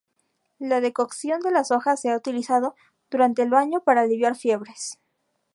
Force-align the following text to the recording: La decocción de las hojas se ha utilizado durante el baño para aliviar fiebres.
La 0.57 0.81
decocción 0.81 1.41
de 1.41 1.51
las 1.51 1.69
hojas 1.69 2.01
se 2.01 2.09
ha 2.09 2.17
utilizado 2.17 2.73
durante 3.11 3.43
el 3.43 3.51
baño 3.51 3.81
para 3.81 4.01
aliviar 4.01 4.35
fiebres. 4.35 4.99